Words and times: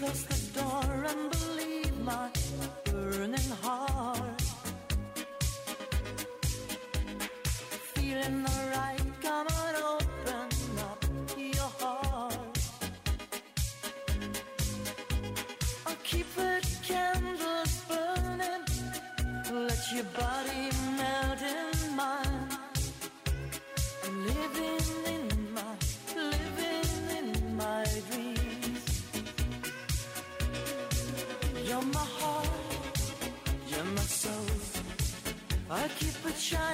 close 0.00 0.22
the 0.22 0.60
door 0.60 1.04
and 1.10 1.30
believe 1.30 2.00
my 2.00 2.39
You're 31.70 31.82
my 31.82 32.00
heart, 32.00 32.48
you're 33.68 33.84
my 33.84 34.02
soul. 34.02 34.56
I 35.70 35.86
keep 36.00 36.16
a 36.26 36.32
child. 36.32 36.69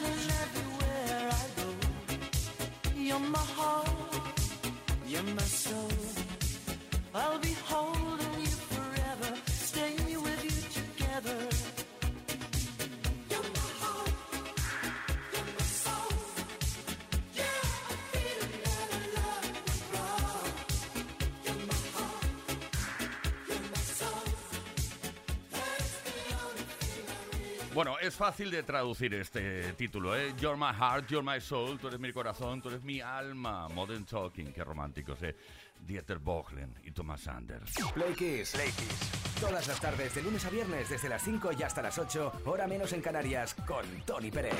Bueno, 27.76 27.98
es 27.98 28.14
fácil 28.14 28.50
de 28.50 28.62
traducir 28.62 29.12
este 29.12 29.74
título, 29.74 30.16
¿eh? 30.16 30.32
You're 30.40 30.56
my 30.56 30.72
heart, 30.74 31.08
you're 31.10 31.22
my 31.22 31.38
soul, 31.38 31.78
tú 31.78 31.88
eres 31.88 32.00
mi 32.00 32.10
corazón, 32.10 32.62
tú 32.62 32.70
eres 32.70 32.82
mi 32.82 33.02
alma. 33.02 33.68
Modern 33.68 34.06
Talking, 34.06 34.50
qué 34.54 34.64
románticos, 34.64 35.22
¿eh? 35.22 35.36
Dieter 35.78 36.16
Bohlen 36.16 36.74
y 36.84 36.92
Thomas 36.92 37.20
Sanders. 37.20 37.74
Play 37.92 38.14
Kiss. 38.14 38.52
Play 38.52 38.70
Kiss. 38.70 39.38
Todas 39.38 39.68
las 39.68 39.78
tardes, 39.78 40.14
de 40.14 40.22
lunes 40.22 40.42
a 40.46 40.48
viernes, 40.48 40.88
desde 40.88 41.10
las 41.10 41.22
5 41.22 41.50
y 41.52 41.62
hasta 41.64 41.82
las 41.82 41.98
8, 41.98 42.40
hora 42.46 42.66
menos 42.66 42.94
en 42.94 43.02
Canarias, 43.02 43.54
con 43.66 43.84
Tony 44.06 44.30
Pérez. 44.30 44.54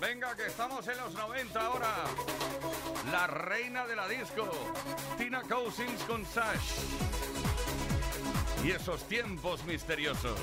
Venga, 0.00 0.36
que 0.36 0.46
estamos 0.46 0.86
en 0.86 0.98
los 0.98 1.14
90 1.14 1.66
ahora 1.66 2.04
la 3.10 3.26
reina 3.26 3.86
de 3.86 3.96
la 3.96 4.08
disco, 4.08 4.50
Tina 5.18 5.42
Cousins 5.42 6.02
con 6.06 6.24
Sash. 6.24 6.78
Y 8.64 8.70
esos 8.70 9.06
tiempos 9.08 9.64
misteriosos. 9.64 10.38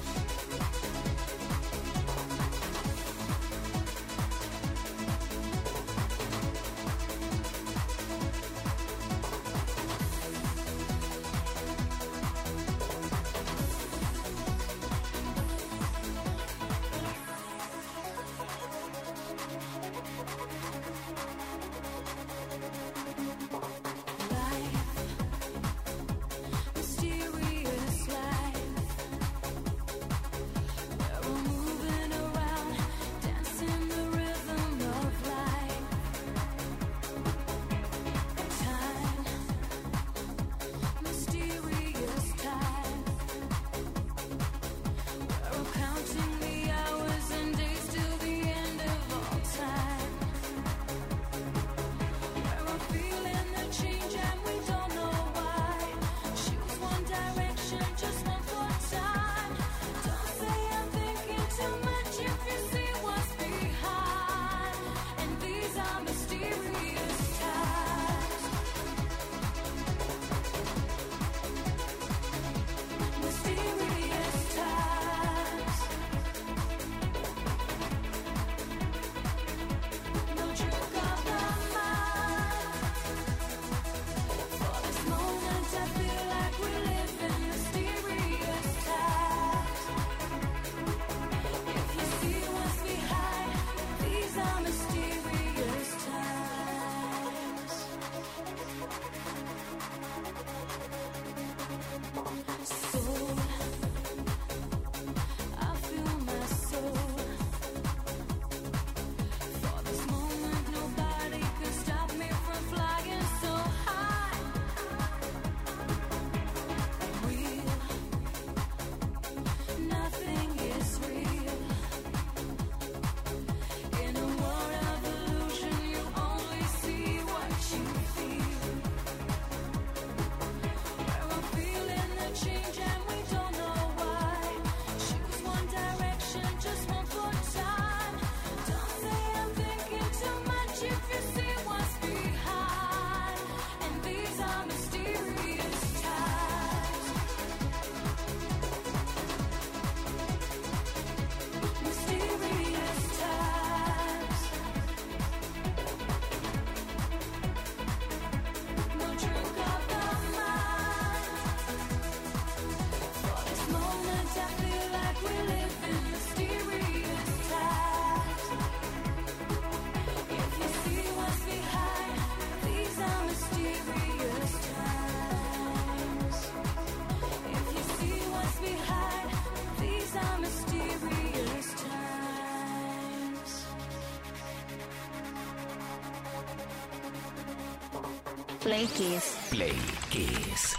Play 188.64 188.86
Kiss. 188.86 189.48
Play 189.50 189.74
Kiss. 190.12 190.78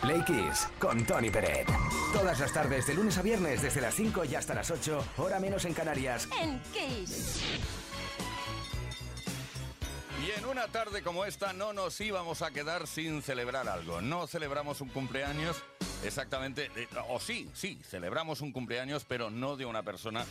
Play 0.00 0.24
Kiss 0.24 0.66
con 0.80 1.06
Tony 1.06 1.30
Peret. 1.30 1.68
Todas 2.12 2.40
las 2.40 2.52
tardes, 2.52 2.84
de 2.84 2.94
lunes 2.94 3.16
a 3.16 3.22
viernes, 3.22 3.62
desde 3.62 3.80
las 3.80 3.94
5 3.94 4.24
y 4.24 4.34
hasta 4.34 4.54
las 4.54 4.72
8, 4.72 5.04
hora 5.18 5.38
menos 5.38 5.64
en 5.66 5.72
Canarias. 5.72 6.28
En 6.42 6.60
Kiss. 6.72 7.42
Y 10.26 10.36
en 10.36 10.44
una 10.46 10.66
tarde 10.66 11.02
como 11.02 11.24
esta 11.24 11.52
no 11.52 11.72
nos 11.72 12.00
íbamos 12.00 12.42
a 12.42 12.50
quedar 12.50 12.88
sin 12.88 13.22
celebrar 13.22 13.68
algo. 13.68 14.00
No 14.00 14.26
celebramos 14.26 14.80
un 14.80 14.88
cumpleaños 14.88 15.62
exactamente, 16.04 16.70
o 17.08 17.20
sí, 17.20 17.48
sí, 17.54 17.78
celebramos 17.88 18.40
un 18.40 18.50
cumpleaños, 18.50 19.04
pero 19.06 19.30
no 19.30 19.56
de 19.56 19.64
una 19.64 19.84
persona, 19.84 20.24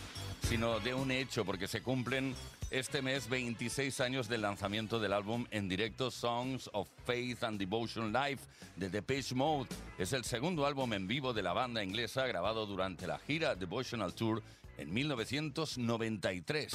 sino 0.47 0.81
de 0.81 0.93
un 0.93 1.11
hecho, 1.11 1.45
porque 1.45 1.69
se 1.69 1.81
cumplen 1.81 2.35
este 2.71 3.01
mes 3.01 3.27
26 3.29 3.99
años 3.99 4.27
del 4.27 4.41
lanzamiento 4.41 4.99
del 4.99 5.13
álbum 5.13 5.45
en 5.49 5.67
directo 5.67 6.11
Songs 6.11 6.69
of 6.73 6.87
Faith 7.05 7.43
and 7.43 7.59
Devotion 7.59 8.13
Live 8.13 8.39
de 8.75 8.89
Depeche 8.89 9.33
Mode. 9.33 9.69
Es 9.97 10.13
el 10.13 10.23
segundo 10.23 10.65
álbum 10.65 10.93
en 10.93 11.07
vivo 11.07 11.33
de 11.33 11.41
la 11.41 11.53
banda 11.53 11.83
inglesa 11.83 12.27
grabado 12.27 12.65
durante 12.65 13.07
la 13.07 13.17
gira 13.19 13.55
Devotional 13.55 14.13
Tour 14.13 14.43
en 14.77 14.93
1993. 14.93 16.73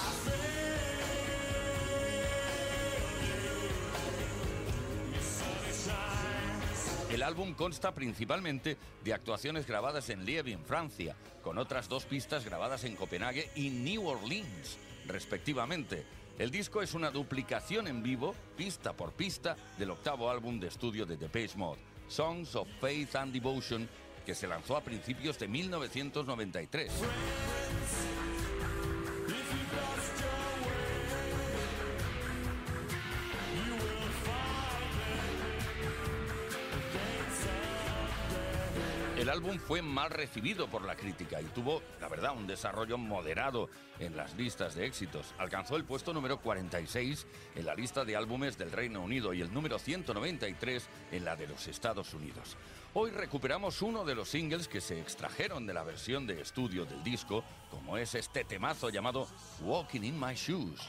El 7.12 7.23
álbum 7.23 7.55
consta 7.55 7.94
principalmente 7.94 8.76
de 9.05 9.14
actuaciones 9.14 9.69
grabadas 9.69 10.11
en 10.11 10.25
Lièvre, 10.25 10.50
en 10.50 10.64
Francia, 10.64 11.14
con 11.44 11.58
otras 11.58 11.88
dos 11.88 12.05
pistas 12.06 12.44
grabadas 12.44 12.82
en 12.82 12.96
Copenhague 12.96 13.49
y 13.55 13.70
New 13.70 14.08
Orleans, 14.08 14.79
respectivamente. 15.06 16.05
El 16.39 16.51
disco 16.51 16.83
es 16.83 16.95
una 16.95 17.11
duplicación 17.11 17.87
en 17.87 18.03
vivo, 18.03 18.35
pista 18.56 18.93
por 18.93 19.12
pista, 19.12 19.56
del 19.79 19.91
octavo 19.91 20.31
álbum 20.31 20.59
de 20.59 20.67
estudio 20.67 21.06
de 21.06 21.17
Depeche 21.17 21.56
Mode, 21.56 21.81
Songs 22.09 22.56
of 22.56 22.69
Faith 22.81 23.15
and 23.15 23.33
Devotion, 23.33 23.89
que 24.27 24.35
se 24.35 24.49
lanzó 24.49 24.77
a 24.77 24.81
principios 24.81 25.39
de 25.39 25.47
1993. 25.47 26.93
El 39.25 39.31
álbum 39.31 39.59
fue 39.59 39.81
mal 39.81 40.11
recibido 40.11 40.69
por 40.69 40.85
la 40.85 40.97
crítica 40.97 41.41
y 41.41 41.47
tuvo, 41.47 41.81
la 41.99 42.11
verdad, 42.11 42.37
un 42.37 42.47
desarrollo 42.47 42.99
moderado 42.99 43.71
en 43.99 44.19
las 44.19 44.35
listas 44.37 44.75
de 44.75 44.85
éxitos. 44.85 45.32
Alcanzó 45.38 45.76
el 45.76 45.87
puesto 45.87 46.12
número 46.12 46.41
46 46.41 47.27
en 47.55 47.65
la 47.65 47.75
lista 47.75 48.05
de 48.05 48.17
álbumes 48.17 48.58
del 48.58 48.70
Reino 48.70 49.01
Unido 49.01 49.32
y 49.32 49.41
el 49.41 49.51
número 49.51 49.79
193 49.79 50.87
en 51.10 51.25
la 51.25 51.37
de 51.37 51.46
los 51.46 51.67
Estados 51.69 52.13
Unidos. 52.13 52.58
Hoy 52.93 53.13
recuperamos 53.13 53.81
uno 53.81 54.05
de 54.05 54.15
los 54.15 54.29
singles 54.29 54.69
que 54.69 54.82
se 54.82 55.01
extrajeron 55.01 55.67
de 55.67 55.72
la 55.72 55.84
versión 55.84 56.27
de 56.27 56.43
estudio 56.43 56.84
del 56.84 57.03
disco, 57.03 57.44
como 57.70 57.96
es 57.96 58.15
este 58.15 58.44
temazo 58.44 58.91
llamado 58.91 59.27
Walking 59.63 60.03
in 60.03 60.20
My 60.20 60.34
Shoes. 60.34 60.82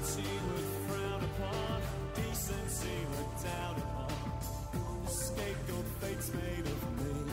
Morality 0.00 0.24
would 0.48 0.64
frown 0.88 1.20
upon, 1.22 1.82
decency 2.14 2.88
would 3.10 3.44
doubt 3.44 3.76
upon. 3.76 5.04
The 5.04 5.10
scapegoat 5.10 5.84
fate's 6.00 6.32
made 6.32 6.66
of 6.66 6.80
me. 7.04 7.32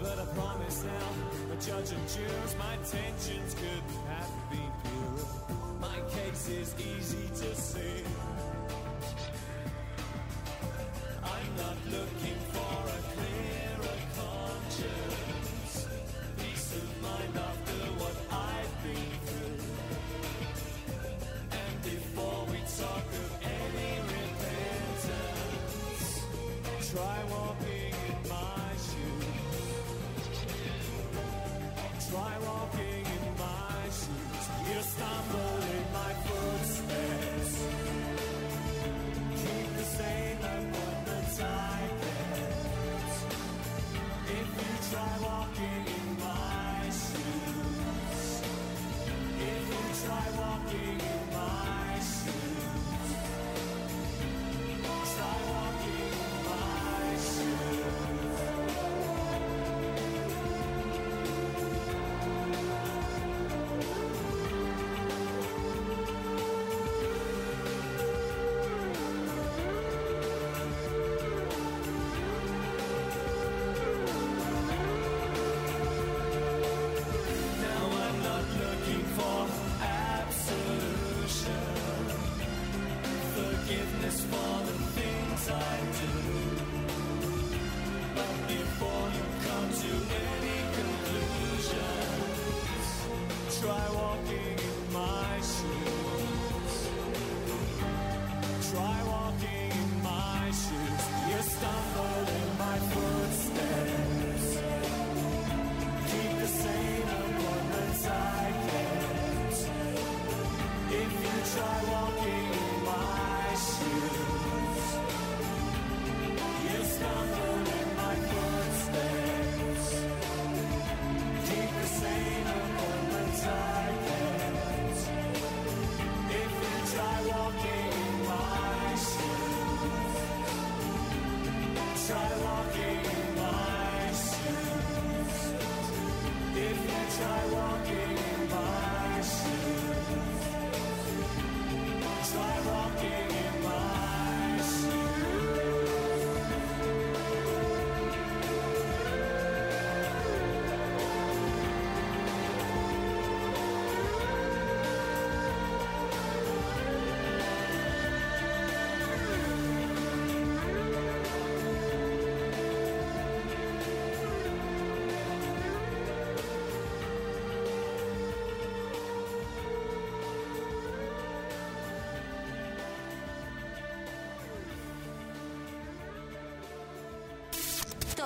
But 0.00 0.18
I 0.18 0.24
promise 0.34 0.82
now, 0.82 1.08
the 1.50 1.56
judge 1.64 1.92
and 1.92 2.08
jurors, 2.08 2.56
my 2.58 2.74
intentions 2.74 3.54
couldn't 3.54 4.06
have 4.08 4.50
been 4.50 4.72
purer. 4.82 5.28
My 5.80 6.00
case 6.10 6.48
is 6.48 6.74
easy 6.80 7.28
to 7.28 7.54
see. 7.54 8.04
I'm 11.22 11.56
not 11.56 11.76
looking 11.92 12.19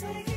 take 0.00 0.27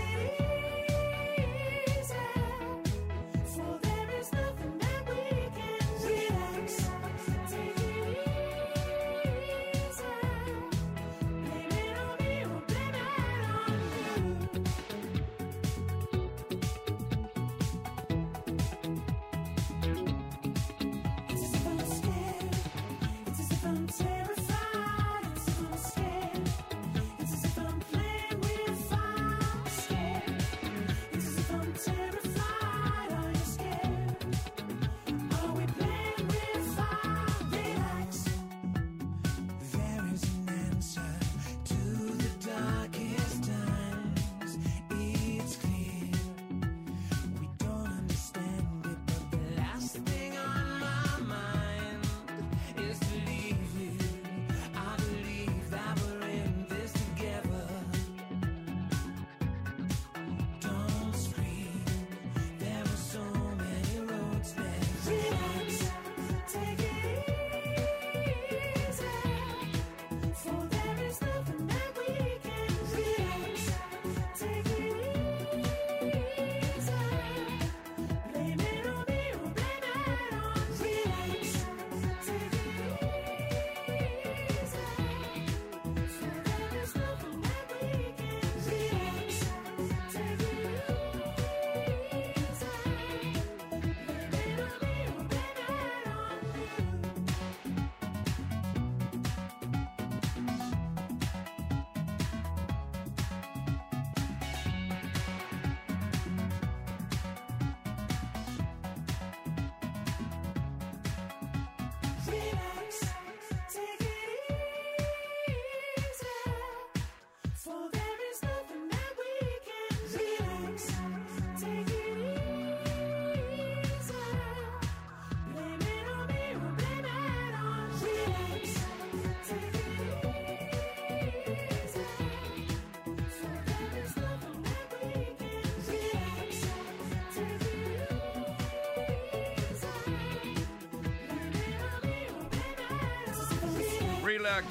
Relax. 144.32 144.66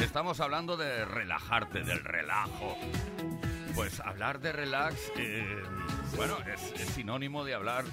Estamos 0.00 0.40
hablando 0.40 0.76
de 0.76 1.04
relajarte, 1.04 1.84
del 1.84 2.02
relajo. 2.02 2.76
Pues 3.76 4.00
hablar 4.00 4.40
de 4.40 4.50
relax, 4.50 5.12
eh, 5.14 5.62
bueno, 6.16 6.36
es, 6.52 6.80
es, 6.80 6.88
sinónimo 6.88 7.44
de 7.44 7.54
hablar 7.54 7.84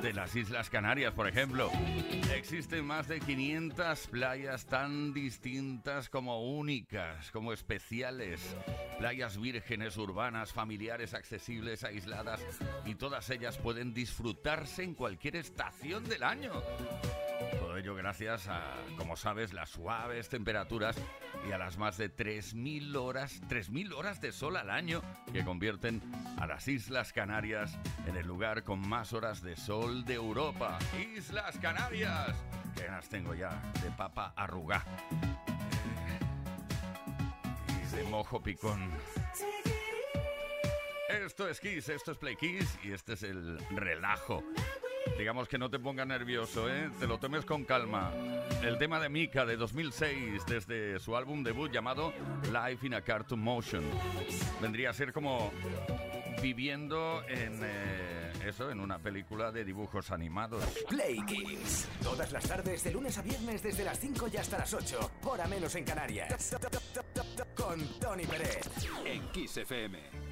de 0.00 0.14
las 0.14 0.34
Islas 0.34 0.70
Canarias, 0.70 1.12
por 1.12 1.28
ejemplo. 1.28 1.70
Existen 2.34 2.86
más 2.86 3.06
de 3.06 3.20
500 3.20 4.06
playas 4.06 4.64
tan 4.64 5.12
distintas 5.12 6.08
como 6.08 6.56
únicas, 6.56 7.30
como 7.30 7.52
especiales. 7.52 8.56
Playas 8.98 9.38
vírgenes, 9.38 9.98
urbanas, 9.98 10.54
familiares, 10.54 11.12
accesibles, 11.12 11.84
aisladas, 11.84 12.40
y 12.86 12.94
todas 12.94 13.28
ellas 13.28 13.58
pueden 13.58 13.92
disfrutarse 13.92 14.84
en 14.84 14.94
cualquier 14.94 15.36
estación 15.36 16.02
del 16.04 16.22
año. 16.22 16.62
Gracias 17.96 18.48
a, 18.48 18.74
como 18.96 19.16
sabes, 19.16 19.52
las 19.52 19.70
suaves 19.70 20.28
temperaturas 20.28 20.96
y 21.48 21.52
a 21.52 21.58
las 21.58 21.78
más 21.78 21.96
de 21.96 22.14
3.000 22.14 22.96
horas, 22.96 23.40
3.000 23.48 23.92
horas 23.94 24.20
de 24.20 24.32
sol 24.32 24.56
al 24.56 24.70
año 24.70 25.02
que 25.32 25.44
convierten 25.44 26.02
a 26.38 26.46
las 26.46 26.68
Islas 26.68 27.12
Canarias 27.12 27.78
en 28.06 28.16
el 28.16 28.26
lugar 28.26 28.62
con 28.62 28.86
más 28.86 29.12
horas 29.12 29.42
de 29.42 29.56
sol 29.56 30.04
de 30.04 30.14
Europa. 30.14 30.78
Islas 31.16 31.58
Canarias. 31.58 32.34
Que 32.76 32.88
las 32.88 33.08
tengo 33.08 33.34
ya 33.34 33.50
de 33.82 33.90
papa 33.92 34.32
arrugá. 34.36 34.84
Y 37.68 37.96
de 37.96 38.04
mojo 38.04 38.42
picón. 38.42 38.90
Esto 41.08 41.48
es 41.48 41.60
Kiss, 41.60 41.88
esto 41.88 42.12
es 42.12 42.18
Play 42.18 42.36
Kiss 42.36 42.78
y 42.82 42.92
este 42.92 43.14
es 43.14 43.22
el 43.22 43.58
relajo. 43.70 44.42
Digamos 45.18 45.48
que 45.48 45.58
no 45.58 45.70
te 45.70 45.78
ponga 45.78 46.04
nervioso, 46.04 46.68
¿eh? 46.68 46.90
Te 46.98 47.06
lo 47.06 47.18
tomes 47.18 47.44
con 47.44 47.64
calma. 47.64 48.12
El 48.62 48.78
tema 48.78 48.98
de 48.98 49.08
Mika 49.08 49.44
de 49.46 49.56
2006, 49.56 50.44
desde 50.46 50.98
su 50.98 51.16
álbum 51.16 51.42
debut 51.42 51.70
llamado 51.70 52.12
Life 52.52 52.86
in 52.86 52.94
a 52.94 53.02
Cartoon 53.02 53.40
Motion. 53.40 53.84
Vendría 54.60 54.90
a 54.90 54.92
ser 54.92 55.12
como 55.12 55.52
viviendo 56.42 57.22
en 57.28 57.60
eh, 57.62 58.32
eso, 58.46 58.70
en 58.70 58.80
una 58.80 58.98
película 58.98 59.50
de 59.50 59.64
dibujos 59.64 60.10
animados. 60.10 60.62
Play 60.88 61.22
Kiss. 61.26 61.88
Todas 62.02 62.32
las 62.32 62.44
tardes, 62.44 62.84
de 62.84 62.92
lunes 62.92 63.16
a 63.16 63.22
viernes, 63.22 63.62
desde 63.62 63.84
las 63.84 63.98
5 63.98 64.28
y 64.32 64.36
hasta 64.36 64.58
las 64.58 64.74
8. 64.74 65.10
Hora 65.24 65.46
menos 65.46 65.74
en 65.74 65.84
Canarias. 65.84 66.56
Con 67.54 67.80
Tony 68.00 68.26
Pérez. 68.26 68.60
En 69.04 69.22
Kiss 69.28 69.56
FM. 69.56 70.23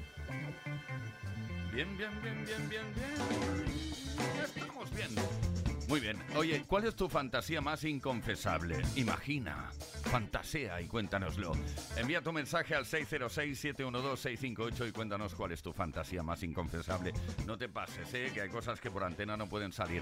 Bien, 1.73 1.97
bien, 1.97 2.11
bien, 2.21 2.45
bien, 2.45 2.69
bien, 2.69 2.83
bien. 2.93 4.43
Estamos 4.45 4.91
bien. 4.91 5.62
Muy 5.87 5.99
bien. 5.99 6.17
Oye, 6.35 6.63
¿cuál 6.65 6.85
es 6.85 6.95
tu 6.95 7.09
fantasía 7.09 7.61
más 7.61 7.83
inconfesable? 7.83 8.81
Imagina, 8.95 9.69
fantasea 10.03 10.81
y 10.81 10.87
cuéntanoslo. 10.87 11.51
Envía 11.97 12.21
tu 12.21 12.31
mensaje 12.31 12.73
al 12.73 12.85
606-712-658 12.85 14.89
y 14.89 14.91
cuéntanos 14.91 15.35
cuál 15.35 15.51
es 15.51 15.61
tu 15.61 15.73
fantasía 15.73 16.23
más 16.23 16.41
inconfesable. 16.43 17.13
No 17.45 17.57
te 17.57 17.69
pases, 17.69 18.11
¿eh? 18.13 18.31
que 18.33 18.41
hay 18.41 18.49
cosas 18.49 18.79
que 18.79 18.89
por 18.89 19.03
antena 19.03 19.37
no 19.37 19.47
pueden 19.47 19.71
salir. 19.71 20.01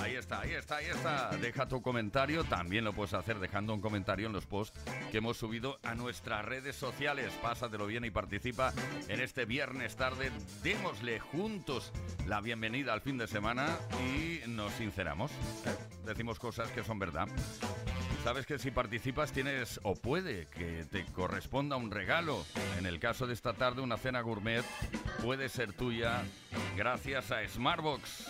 Ahí 0.00 0.14
está, 0.14 0.40
ahí 0.40 0.52
está, 0.52 0.76
ahí 0.76 0.86
está. 0.86 1.36
Deja 1.36 1.68
tu 1.68 1.82
comentario. 1.82 2.44
También 2.44 2.84
lo 2.84 2.92
puedes 2.92 3.14
hacer 3.14 3.38
dejando 3.38 3.74
un 3.74 3.80
comentario 3.80 4.26
en 4.26 4.32
los 4.32 4.46
posts 4.46 4.78
que 5.10 5.18
hemos 5.18 5.36
subido 5.36 5.78
a 5.82 5.94
nuestras 5.94 6.44
redes 6.44 6.76
sociales. 6.76 7.32
Pásatelo 7.42 7.86
bien 7.86 8.04
y 8.04 8.10
participa 8.10 8.72
en 9.08 9.20
este 9.20 9.44
viernes 9.44 9.96
tarde. 9.96 10.30
Démosle 10.62 11.20
juntos 11.20 11.92
la 12.26 12.40
bienvenida 12.40 12.92
al 12.92 13.02
fin 13.02 13.18
de 13.18 13.26
semana 13.26 13.76
y 14.04 14.40
nos 14.48 14.80
sinceramos. 14.86 15.32
Decimos 16.04 16.38
cosas 16.38 16.70
que 16.70 16.84
son 16.84 17.00
verdad. 17.00 17.26
Sabes 18.22 18.46
que 18.46 18.56
si 18.56 18.70
participas 18.70 19.32
tienes 19.32 19.80
o 19.82 19.96
puede 19.96 20.46
que 20.46 20.84
te 20.84 21.04
corresponda 21.06 21.74
un 21.74 21.90
regalo. 21.90 22.44
En 22.78 22.86
el 22.86 23.00
caso 23.00 23.26
de 23.26 23.34
esta 23.34 23.52
tarde, 23.52 23.82
una 23.82 23.96
cena 23.96 24.20
gourmet 24.20 24.64
puede 25.22 25.48
ser 25.48 25.72
tuya 25.72 26.22
gracias 26.76 27.32
a 27.32 27.46
Smartbox. 27.48 28.28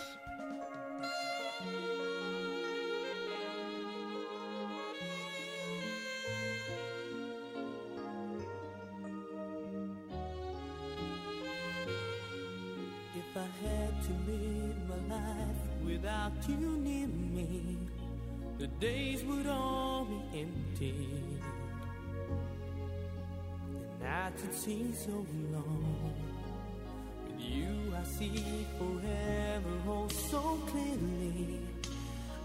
If 13.15 13.37
I 13.37 13.47
had 13.63 14.03
to 14.05 14.13
live 14.31 14.77
my 14.89 15.76
without 15.87 16.33
you 16.49 16.57
near 16.57 17.07
me, 17.07 17.79
the 18.59 18.67
days 18.67 19.23
would 19.25 19.47
all 19.47 20.05
be 20.05 20.41
empty. 20.41 21.09
The 23.99 24.05
nights 24.05 24.43
would 24.43 24.55
seem 24.55 24.93
so 24.93 25.25
long. 25.53 26.15
With 27.27 27.41
you, 27.41 27.95
I 27.97 28.03
see 28.05 28.67
forever 28.79 29.75
oh 29.89 30.09
so 30.09 30.59
clearly. 30.67 31.61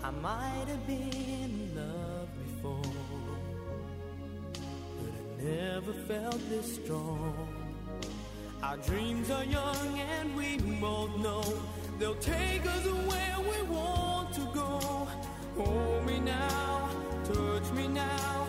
I 0.04 0.12
might 0.12 0.66
have 0.68 0.86
been 0.88 1.14
in 1.44 1.76
love 1.76 2.30
before, 2.46 2.94
but 4.54 5.14
I 5.20 5.44
never 5.44 5.94
felt 5.94 6.50
this 6.50 6.76
strong. 6.76 7.48
Our 8.64 8.78
dreams 8.78 9.32
are 9.32 9.44
young 9.44 10.00
and 10.00 10.36
we 10.36 10.58
both 10.80 11.18
know 11.18 11.42
they'll 12.02 12.16
take 12.16 12.66
us 12.66 12.84
where 12.84 13.36
we 13.42 13.62
want 13.70 14.34
to 14.34 14.42
go. 14.56 15.08
Hold 15.56 16.04
me 16.04 16.20
now, 16.20 16.90
touch 17.24 17.72
me 17.74 17.88
now. 17.88 18.41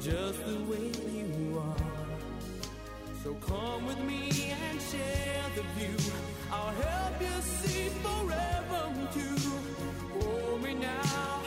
Just 0.00 0.44
the 0.44 0.56
way 0.70 0.92
you 1.14 1.58
are. 1.58 1.76
So 3.22 3.34
come 3.34 3.86
with 3.86 3.98
me 4.00 4.52
and 4.68 4.80
share 4.82 5.44
the 5.54 5.62
view. 5.76 5.96
I'll 6.52 6.74
help 6.74 7.20
you 7.20 7.42
see 7.42 7.88
forever 8.02 8.92
too. 9.14 9.36
Hold 10.20 10.62
me 10.62 10.74
now, 10.74 11.42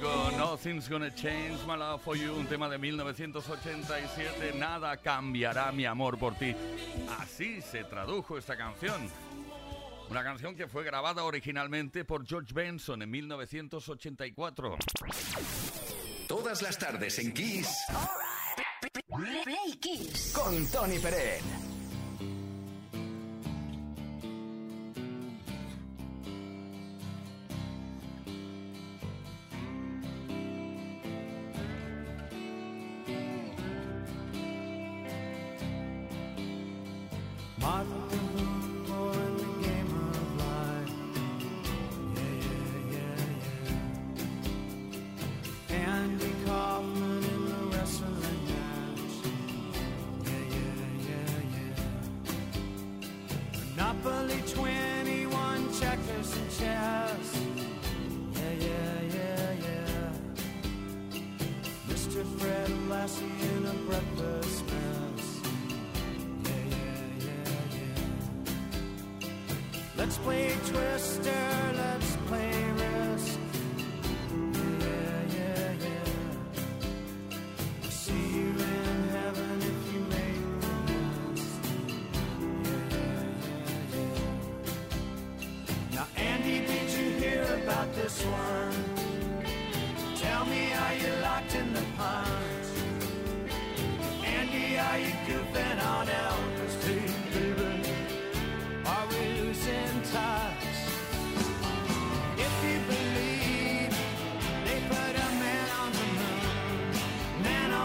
Nothing's 0.00 0.88
gonna 0.88 1.10
change 1.14 1.64
my 1.66 1.76
love 1.76 2.00
for 2.02 2.16
you. 2.16 2.32
Un 2.34 2.46
tema 2.46 2.68
de 2.68 2.78
1987. 2.78 4.54
Nada 4.58 4.96
cambiará 4.96 5.72
mi 5.72 5.84
amor 5.84 6.18
por 6.18 6.34
ti. 6.34 6.54
Así 7.20 7.60
se 7.62 7.84
tradujo 7.84 8.38
esta 8.38 8.56
canción. 8.56 9.10
Una 10.10 10.24
canción 10.24 10.54
que 10.54 10.66
fue 10.66 10.84
grabada 10.84 11.24
originalmente 11.24 12.04
por 12.04 12.26
George 12.26 12.52
Benson 12.54 13.02
en 13.02 13.10
1984. 13.10 14.76
Todas 16.26 16.62
las 16.62 16.78
tardes 16.78 17.18
en 17.18 17.32
Kiss. 17.32 17.68
Con 20.34 20.66
Tony 20.70 20.98
Pérez. 20.98 21.67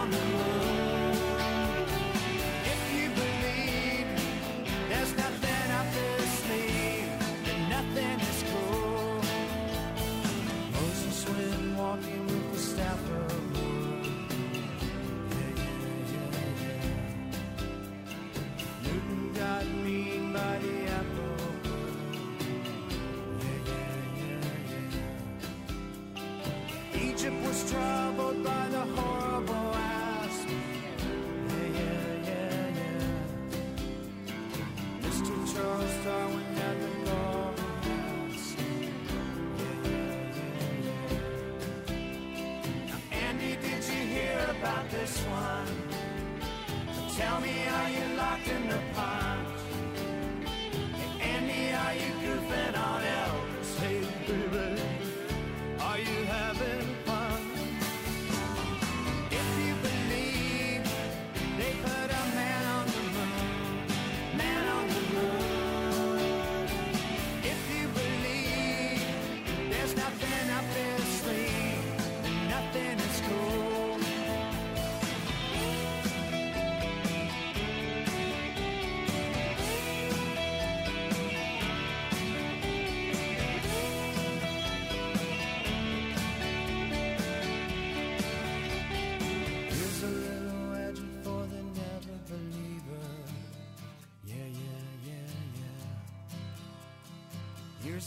on 0.04 0.10
the 0.10 0.18
moon. 0.18 0.63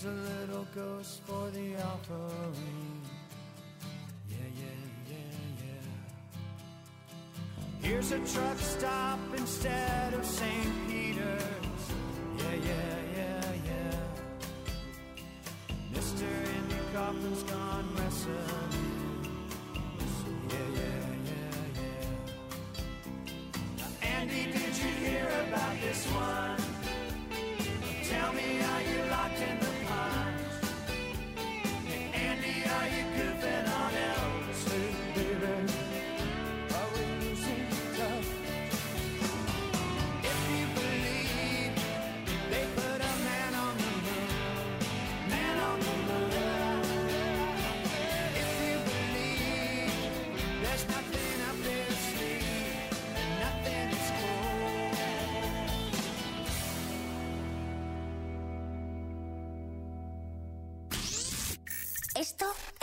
A 0.08 0.12
little 0.12 0.68
ghost 0.74 1.22
for 1.26 1.50
the 1.52 1.76
offering. 1.76 3.02
Yeah, 4.30 4.38
yeah, 4.62 4.80
yeah, 5.10 5.62
yeah. 5.64 5.88
Here's 7.82 8.12
a 8.12 8.20
truck 8.20 8.58
stop 8.58 9.20
instead 9.36 10.14
of 10.14 10.26
St. 10.26 10.88
Peter's. 10.88 11.44
Yeah, 12.38 12.54
yeah, 12.54 12.96
yeah, 13.18 13.42
yeah. 13.66 13.98
In 16.20 16.70
your 16.70 16.86
coffin's 16.94 17.44
gone 17.44 17.88
wrestling. 17.96 18.57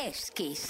Es 0.07 0.31
Kiss. 0.31 0.67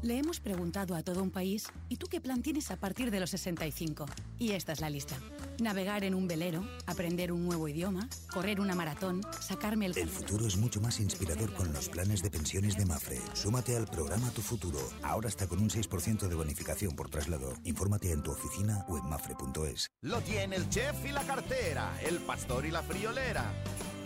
Le 0.00 0.16
hemos 0.16 0.38
preguntado 0.38 0.94
a 0.94 1.02
todo 1.02 1.22
un 1.22 1.30
país, 1.30 1.66
¿y 1.88 1.96
tú 1.96 2.06
qué 2.06 2.20
plan 2.20 2.40
tienes 2.40 2.70
a 2.70 2.76
partir 2.76 3.10
de 3.10 3.18
los 3.18 3.30
65? 3.30 4.06
Y 4.38 4.52
esta 4.52 4.72
es 4.72 4.80
la 4.80 4.90
lista. 4.90 5.16
Navegar 5.60 6.04
en 6.04 6.14
un 6.14 6.28
velero, 6.28 6.62
aprender 6.86 7.32
un 7.32 7.44
nuevo 7.44 7.66
idioma, 7.68 8.08
correr 8.32 8.60
una 8.60 8.76
maratón, 8.76 9.22
sacarme 9.40 9.86
el... 9.86 9.98
El 9.98 10.08
futuro 10.08 10.46
es 10.46 10.56
mucho 10.56 10.80
más 10.80 11.00
inspirador 11.00 11.52
con 11.54 11.72
los 11.72 11.88
planes 11.88 12.22
de 12.22 12.30
pensiones 12.30 12.76
de 12.76 12.86
Mafre. 12.86 13.20
Súmate 13.32 13.76
al 13.76 13.88
programa 13.88 14.30
Tu 14.30 14.42
Futuro. 14.42 14.78
Ahora 15.02 15.28
está 15.28 15.48
con 15.48 15.58
un 15.58 15.68
6% 15.68 16.28
de 16.28 16.34
bonificación 16.34 16.94
por 16.94 17.10
traslado. 17.10 17.54
Infórmate 17.64 18.12
en 18.12 18.22
tu 18.22 18.30
oficina 18.30 18.84
o 18.88 18.98
en 18.98 19.08
mafre.es. 19.08 19.90
Lo 20.02 20.20
tiene 20.20 20.56
el 20.56 20.68
chef 20.68 21.04
y 21.04 21.12
la 21.12 21.24
cartera, 21.24 21.98
el 22.06 22.18
pastor 22.18 22.66
y 22.66 22.70
la 22.70 22.82
friolera. 22.82 23.52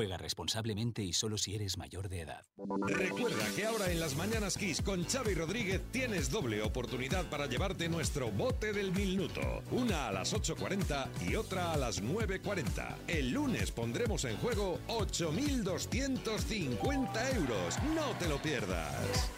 Juega 0.00 0.16
responsablemente 0.16 1.02
y 1.02 1.12
solo 1.12 1.36
si 1.36 1.54
eres 1.54 1.76
mayor 1.76 2.08
de 2.08 2.20
edad. 2.20 2.46
Recuerda 2.86 3.44
que 3.54 3.66
ahora 3.66 3.92
en 3.92 4.00
las 4.00 4.16
Mañanas 4.16 4.56
Kiss 4.56 4.80
con 4.80 5.04
Xavi 5.04 5.34
Rodríguez 5.34 5.82
tienes 5.92 6.30
doble 6.30 6.62
oportunidad 6.62 7.28
para 7.28 7.44
llevarte 7.44 7.86
nuestro 7.90 8.30
bote 8.30 8.72
del 8.72 8.92
minuto. 8.92 9.62
Una 9.70 10.08
a 10.08 10.12
las 10.12 10.32
8.40 10.32 11.28
y 11.28 11.34
otra 11.34 11.74
a 11.74 11.76
las 11.76 12.02
9.40. 12.02 12.96
El 13.08 13.32
lunes 13.32 13.72
pondremos 13.72 14.24
en 14.24 14.38
juego 14.38 14.78
8.250 14.88 17.36
euros. 17.36 17.76
No 17.94 18.16
te 18.18 18.26
lo 18.26 18.40
pierdas. 18.40 19.30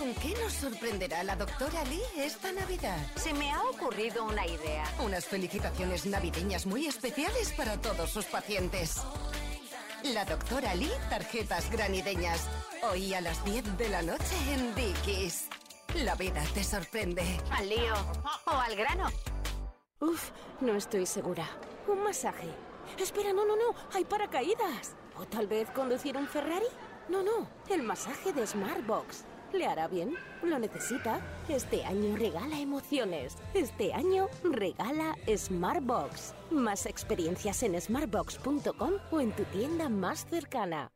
¿Con 0.00 0.14
qué 0.14 0.34
nos 0.42 0.54
sorprenderá 0.54 1.22
la 1.24 1.36
doctora 1.36 1.84
Lee 1.84 2.00
esta 2.16 2.50
Navidad? 2.52 2.96
Se 3.16 3.34
me 3.34 3.52
ha 3.52 3.62
ocurrido 3.64 4.24
una 4.24 4.46
idea. 4.46 4.82
Unas 5.04 5.26
felicitaciones 5.26 6.06
navideñas 6.06 6.64
muy 6.64 6.86
especiales 6.86 7.52
para 7.52 7.78
todos 7.78 8.08
sus 8.08 8.24
pacientes. 8.24 8.96
La 10.02 10.24
doctora 10.24 10.74
Lee, 10.74 10.90
tarjetas 11.10 11.70
granideñas. 11.70 12.48
Hoy 12.90 13.12
a 13.12 13.20
las 13.20 13.44
10 13.44 13.76
de 13.76 13.90
la 13.90 14.00
noche 14.00 14.36
en 14.54 14.74
Dickies. 14.74 15.48
La 15.96 16.14
vida 16.14 16.42
te 16.54 16.64
sorprende. 16.64 17.38
¿Al 17.50 17.68
lío 17.68 17.94
o 18.46 18.50
al 18.52 18.74
grano? 18.76 19.06
Uf, 20.00 20.30
no 20.62 20.76
estoy 20.76 21.04
segura. 21.04 21.46
Un 21.86 22.02
masaje. 22.02 22.48
Espera, 22.98 23.34
no, 23.34 23.44
no, 23.44 23.54
no. 23.54 23.74
Hay 23.92 24.06
paracaídas. 24.06 24.96
¿O 25.18 25.26
tal 25.26 25.46
vez 25.46 25.68
conducir 25.72 26.16
un 26.16 26.26
Ferrari? 26.26 26.68
No, 27.10 27.22
no. 27.22 27.46
El 27.68 27.82
masaje 27.82 28.32
de 28.32 28.46
Smartbox. 28.46 29.26
¿Le 29.52 29.66
hará 29.66 29.88
bien? 29.88 30.14
¿Lo 30.42 30.58
necesita? 30.58 31.20
Este 31.48 31.84
año 31.84 32.16
regala 32.16 32.60
emociones. 32.60 33.36
Este 33.52 33.92
año 33.92 34.28
regala 34.44 35.16
Smartbox. 35.28 36.34
Más 36.50 36.86
experiencias 36.86 37.62
en 37.64 37.80
smartbox.com 37.80 38.92
o 39.10 39.20
en 39.20 39.32
tu 39.32 39.44
tienda 39.44 39.88
más 39.88 40.26
cercana. 40.26 40.92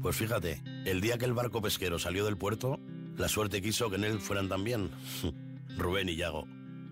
Pues 0.00 0.16
fíjate, 0.16 0.62
el 0.86 1.02
día 1.02 1.18
que 1.18 1.26
el 1.26 1.34
barco 1.34 1.60
pesquero 1.60 1.98
salió 1.98 2.24
del 2.24 2.38
puerto, 2.38 2.78
la 3.16 3.28
suerte 3.28 3.60
quiso 3.60 3.90
que 3.90 3.96
en 3.96 4.04
él 4.04 4.20
fueran 4.20 4.48
también 4.48 4.90
Rubén 5.76 6.08
y 6.08 6.16
Yago. 6.16 6.46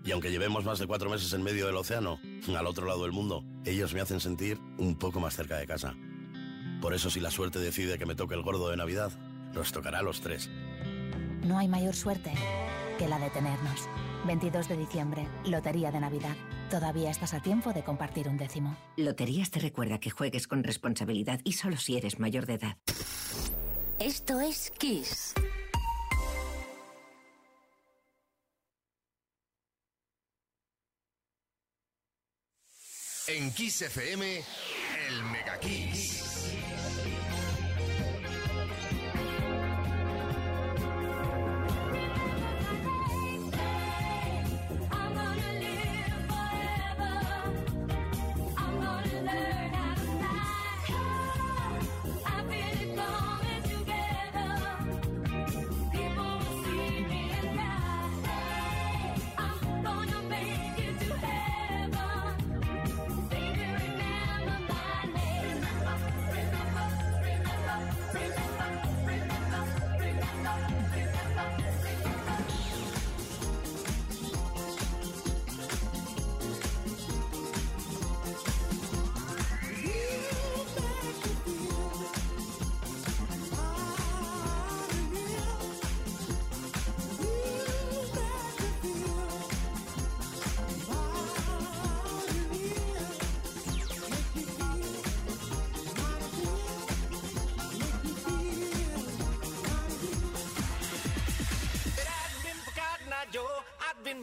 Y 0.05 0.11
aunque 0.11 0.29
llevemos 0.29 0.63
más 0.63 0.77
de 0.77 0.87
cuatro 0.87 1.09
meses 1.09 1.33
en 1.33 1.41
medio 1.41 1.65
del 1.65 1.75
océano, 1.75 2.19
al 2.55 2.67
otro 2.67 2.85
lado 2.85 3.03
del 3.03 3.11
mundo, 3.11 3.43
ellos 3.65 3.93
me 3.93 4.01
hacen 4.01 4.19
sentir 4.19 4.59
un 4.77 4.97
poco 4.97 5.19
más 5.19 5.35
cerca 5.35 5.57
de 5.57 5.65
casa. 5.65 5.95
Por 6.79 6.93
eso 6.93 7.09
si 7.09 7.19
la 7.19 7.31
suerte 7.31 7.59
decide 7.59 7.97
que 7.97 8.05
me 8.05 8.15
toque 8.15 8.35
el 8.35 8.43
gordo 8.43 8.69
de 8.69 8.77
Navidad, 8.77 9.11
nos 9.53 9.71
tocará 9.71 9.99
a 9.99 10.03
los 10.03 10.21
tres. 10.21 10.49
No 11.43 11.57
hay 11.57 11.67
mayor 11.67 11.95
suerte 11.95 12.31
que 12.97 13.07
la 13.07 13.19
de 13.19 13.29
tenernos. 13.29 13.87
22 14.25 14.67
de 14.67 14.77
diciembre, 14.77 15.27
Lotería 15.45 15.91
de 15.91 15.99
Navidad. 15.99 16.35
Todavía 16.69 17.09
estás 17.09 17.33
a 17.33 17.41
tiempo 17.41 17.71
de 17.71 17.83
compartir 17.83 18.27
un 18.27 18.37
décimo. 18.37 18.75
Loterías 18.97 19.51
te 19.51 19.59
recuerda 19.59 19.99
que 19.99 20.09
juegues 20.09 20.47
con 20.47 20.63
responsabilidad 20.63 21.39
y 21.43 21.53
solo 21.53 21.77
si 21.77 21.97
eres 21.97 22.19
mayor 22.19 22.45
de 22.45 22.55
edad. 22.55 22.77
Esto 23.99 24.41
es 24.41 24.71
Kiss. 24.77 25.33
En 33.27 33.51
Kiss 33.51 33.81
FM, 33.81 34.37
el 35.09 35.23
Mega 35.31 35.59
Kiss. 35.59 36.53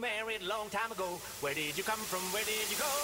Married 0.05 0.43
long 0.43 0.69
time 0.69 0.93
ago. 0.93 1.19
Where 1.41 1.55
did 1.55 1.79
you 1.79 1.83
come 1.83 1.99
from? 1.99 2.21
Where 2.31 2.45
did 2.45 2.69
you 2.71 2.77
go? 2.77 3.04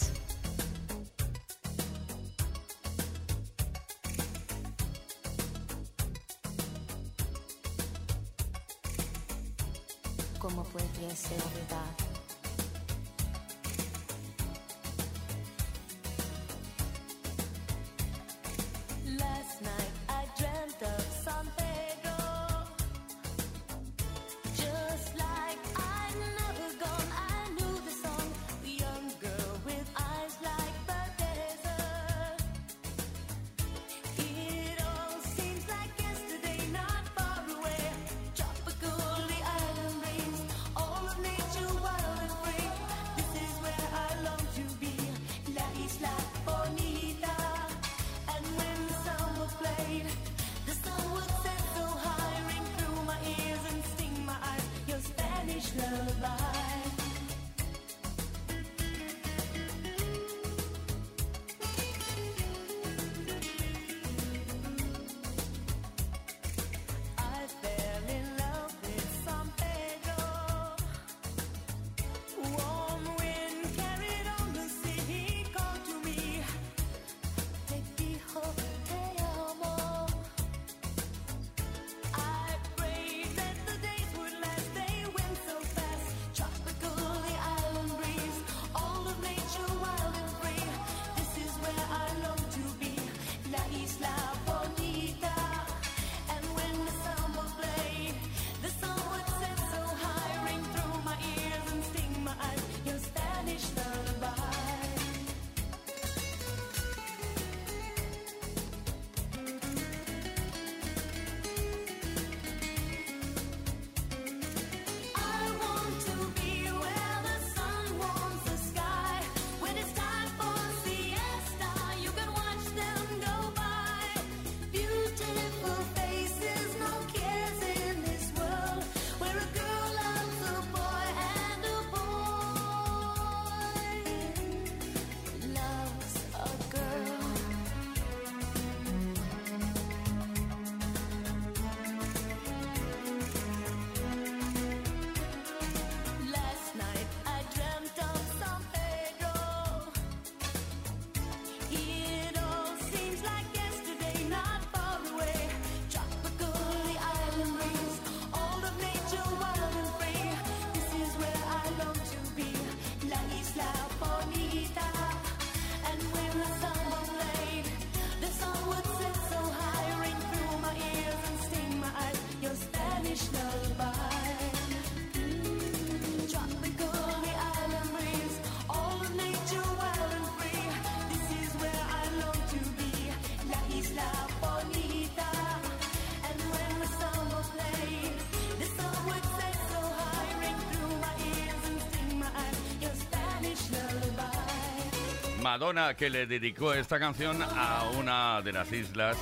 Madonna 195.51 195.95
que 195.95 196.09
le 196.09 196.27
dedicó 196.27 196.73
esta 196.73 196.97
canción 196.97 197.41
a 197.41 197.83
una 197.97 198.41
de 198.41 198.53
las 198.53 198.71
islas 198.71 199.17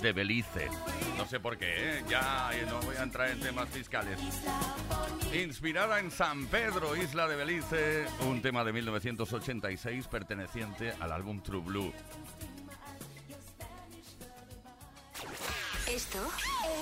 de 0.00 0.14
Belice. 0.14 0.70
No 1.18 1.26
sé 1.26 1.38
por 1.38 1.58
qué, 1.58 1.98
¿eh? 1.98 2.04
ya 2.08 2.48
eh, 2.54 2.64
no 2.66 2.80
voy 2.80 2.96
a 2.96 3.02
entrar 3.02 3.28
en 3.28 3.40
temas 3.40 3.68
fiscales. 3.68 4.18
Inspirada 5.34 5.98
en 5.98 6.10
San 6.10 6.46
Pedro, 6.46 6.96
isla 6.96 7.28
de 7.28 7.36
Belice, 7.36 8.06
un 8.20 8.40
tema 8.40 8.64
de 8.64 8.72
1986 8.72 10.08
perteneciente 10.08 10.94
al 10.98 11.12
álbum 11.12 11.42
True 11.42 11.60
Blue. 11.60 11.92
Esto 15.86 16.26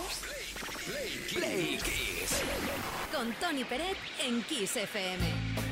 es 0.07 0.85
Play, 0.87 1.18
Play, 1.35 1.79
Con 3.12 3.33
Tony 3.41 3.64
Peret 3.64 3.97
en 4.20 4.41
Kiss 4.45 4.76
FM. 4.76 5.67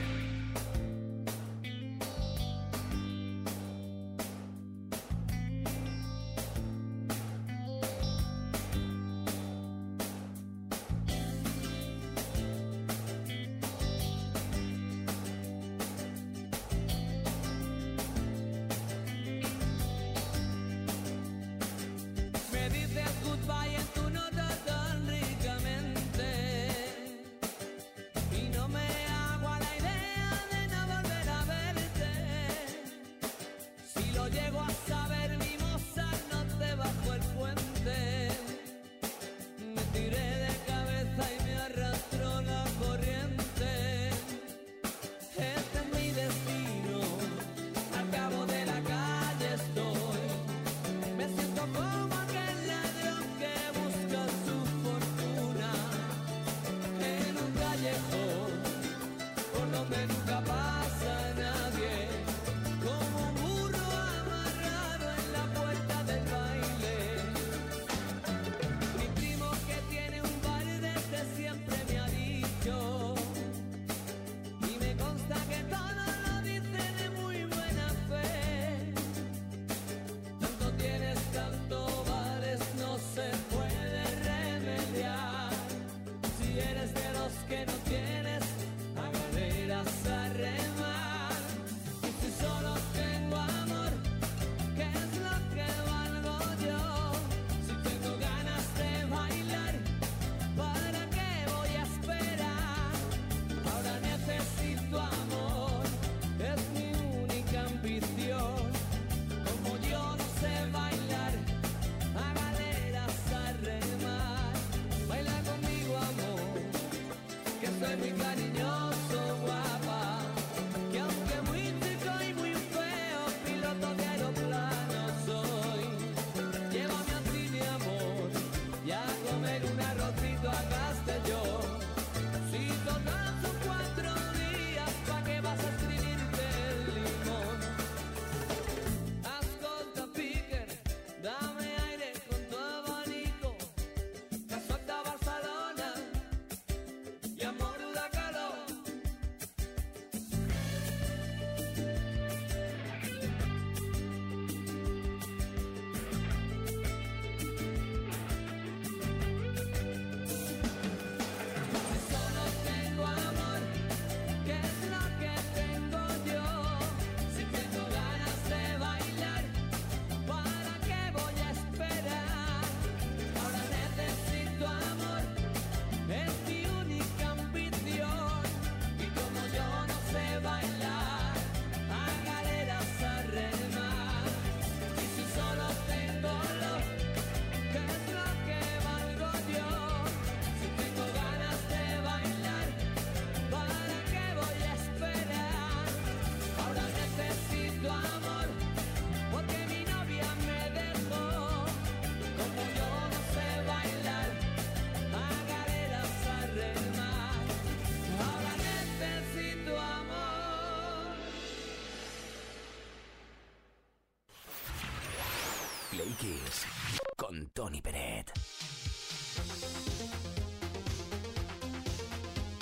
Con 217.16 217.48
Tony 217.54 217.80
Peret. 217.80 218.30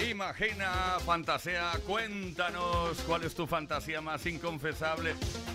Imagina, 0.09 0.99
fantasea, 1.05 1.73
cuéntanos 1.85 2.97
cuál 3.01 3.25
es 3.25 3.35
tu 3.35 3.47
fantasía 3.47 4.01
más 4.01 4.25
inconfesable. 4.27 5.15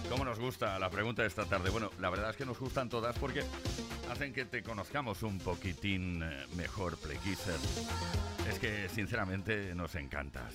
¿Cómo 0.10 0.26
nos 0.26 0.40
gusta 0.40 0.78
la 0.78 0.90
pregunta 0.90 1.22
de 1.22 1.30
esta 1.30 1.46
tarde? 1.46 1.70
Bueno, 1.70 1.92
la 2.00 2.10
verdad 2.10 2.32
es 2.32 2.36
que 2.36 2.46
nos 2.46 2.60
gustan 2.60 2.90
todas 2.90 3.18
porque 3.18 3.44
hacen 4.12 4.34
que 4.34 4.44
te 4.44 4.62
conozcamos 4.62 5.24
un 5.24 5.38
poquitín 5.40 6.22
eh, 6.22 6.48
mejor, 6.56 6.98
Playkisser. 6.98 7.60
Es 8.50 8.60
que 8.60 8.90
sinceramente 8.90 9.74
nos 9.74 9.96
encantas. 9.96 10.54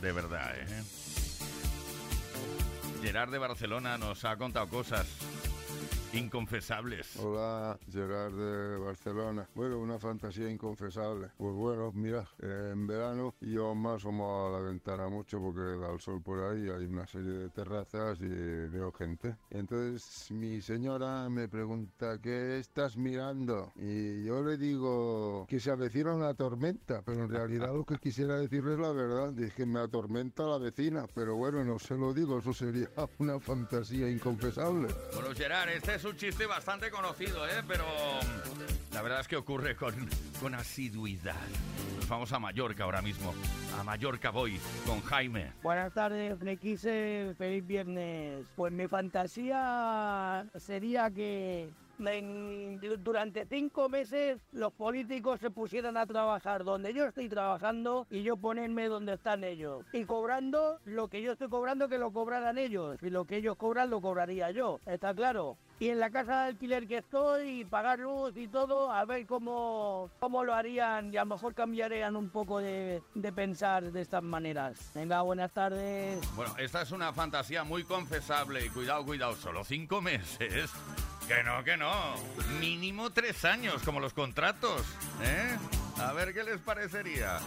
De 0.00 0.12
verdad, 0.12 0.54
¿eh? 0.56 0.84
Gerard 3.02 3.32
de 3.32 3.38
Barcelona 3.38 3.98
nos 3.98 4.24
ha 4.24 4.36
contado 4.36 4.68
cosas 4.68 5.08
inconfesables. 6.14 7.16
Hola, 7.16 7.78
Gerard 7.90 8.32
de 8.32 8.76
Barcelona. 8.78 9.48
Bueno, 9.54 9.78
una 9.78 9.98
fantasía 9.98 10.50
inconfesable. 10.50 11.30
Pues 11.36 11.54
bueno, 11.54 11.92
mira, 11.92 12.28
en 12.40 12.86
verano 12.86 13.34
yo 13.40 13.74
me 13.74 13.90
asomo 13.90 14.46
a 14.48 14.50
la 14.52 14.58
ventana 14.60 15.08
mucho 15.08 15.40
porque 15.40 15.60
da 15.60 15.92
el 15.92 16.00
sol 16.00 16.22
por 16.22 16.38
ahí, 16.40 16.68
hay 16.68 16.84
una 16.84 17.06
serie 17.06 17.32
de 17.32 17.48
terrazas 17.50 18.20
y 18.20 18.28
veo 18.28 18.92
gente. 18.92 19.36
Entonces 19.50 20.30
mi 20.30 20.60
señora 20.60 21.28
me 21.28 21.48
pregunta, 21.48 22.18
¿qué 22.20 22.58
estás 22.58 22.96
mirando? 22.96 23.72
Y 23.76 24.24
yo 24.24 24.42
le 24.42 24.56
digo 24.56 25.46
que 25.48 25.60
se 25.60 25.70
avecina 25.70 26.14
una 26.14 26.34
tormenta, 26.34 27.02
pero 27.02 27.24
en 27.24 27.30
realidad 27.30 27.74
lo 27.74 27.84
que 27.84 27.98
quisiera 27.98 28.38
decirle 28.38 28.74
es 28.74 28.78
la 28.78 28.92
verdad, 28.92 29.38
es 29.38 29.52
que 29.54 29.66
me 29.66 29.80
atormenta 29.80 30.44
la 30.44 30.58
vecina, 30.58 31.06
pero 31.14 31.36
bueno, 31.36 31.64
no 31.64 31.78
se 31.78 31.96
lo 31.96 32.12
digo, 32.12 32.38
eso 32.38 32.52
sería 32.52 32.88
una 33.18 33.40
fantasía 33.40 34.10
inconfesable. 34.10 34.88
Bueno, 35.14 35.34
Gerard, 35.34 35.70
este 35.70 35.94
es 35.94 36.01
un 36.04 36.16
chiste 36.16 36.46
bastante 36.46 36.90
conocido, 36.90 37.46
¿eh? 37.46 37.62
Pero 37.66 37.84
mm, 37.84 38.94
la 38.94 39.02
verdad 39.02 39.20
es 39.20 39.28
que 39.28 39.36
ocurre 39.36 39.76
con, 39.76 39.94
con 40.40 40.54
asiduidad. 40.54 41.36
Nos 41.96 42.08
vamos 42.08 42.32
a 42.32 42.38
Mallorca 42.38 42.84
ahora 42.84 43.02
mismo. 43.02 43.34
A 43.78 43.84
Mallorca 43.84 44.30
voy 44.30 44.58
con 44.86 45.00
Jaime. 45.02 45.52
Buenas 45.62 45.92
tardes, 45.92 46.38
Flequise, 46.38 47.34
feliz 47.38 47.66
viernes. 47.66 48.46
Pues 48.56 48.72
mi 48.72 48.88
fantasía 48.88 50.46
sería 50.56 51.10
que 51.10 51.70
en- 52.08 52.80
durante 53.02 53.46
cinco 53.46 53.88
meses 53.88 54.38
los 54.52 54.72
políticos 54.72 55.40
se 55.40 55.50
pusieran 55.50 55.96
a 55.96 56.06
trabajar 56.06 56.64
donde 56.64 56.92
yo 56.94 57.04
estoy 57.06 57.28
trabajando 57.28 58.06
y 58.10 58.22
yo 58.22 58.36
ponerme 58.36 58.88
donde 58.88 59.14
están 59.14 59.44
ellos. 59.44 59.84
Y 59.92 60.04
cobrando 60.04 60.78
lo 60.84 61.08
que 61.08 61.22
yo 61.22 61.32
estoy 61.32 61.48
cobrando 61.48 61.88
que 61.88 61.98
lo 61.98 62.12
cobraran 62.12 62.58
ellos. 62.58 62.96
Y 63.02 63.10
lo 63.10 63.24
que 63.24 63.36
ellos 63.36 63.56
cobran 63.56 63.90
lo 63.90 64.00
cobraría 64.00 64.50
yo. 64.50 64.78
¿Está 64.86 65.14
claro? 65.14 65.56
Y 65.78 65.88
en 65.88 65.98
la 65.98 66.10
casa 66.10 66.42
de 66.42 66.48
alquiler 66.50 66.86
que 66.86 66.98
estoy, 66.98 67.64
pagar 67.64 67.98
luz 67.98 68.36
y 68.36 68.46
todo, 68.46 68.92
a 68.92 69.04
ver 69.04 69.26
cómo, 69.26 70.10
cómo 70.20 70.44
lo 70.44 70.54
harían 70.54 71.12
y 71.12 71.16
a 71.16 71.24
lo 71.24 71.34
mejor 71.34 71.54
cambiarían 71.54 72.14
un 72.14 72.30
poco 72.30 72.58
de, 72.60 73.02
de 73.16 73.32
pensar 73.32 73.90
de 73.90 74.00
estas 74.00 74.22
maneras. 74.22 74.92
Venga, 74.94 75.22
buenas 75.22 75.50
tardes. 75.50 76.20
Bueno, 76.36 76.54
esta 76.58 76.82
es 76.82 76.92
una 76.92 77.12
fantasía 77.12 77.64
muy 77.64 77.82
confesable 77.82 78.64
y 78.64 78.68
cuidado, 78.68 79.04
cuidado, 79.04 79.34
solo 79.34 79.64
cinco 79.64 80.00
meses. 80.00 80.70
Que 81.28 81.42
no, 81.44 81.64
que 81.64 81.76
no. 81.76 82.14
Mínimo 82.60 83.10
tres 83.10 83.44
años, 83.44 83.82
como 83.84 84.00
los 84.00 84.12
contratos. 84.12 84.82
¿Eh? 85.22 85.56
A 85.98 86.12
ver 86.12 86.34
qué 86.34 86.42
les 86.42 86.58
parecería. 86.58 87.38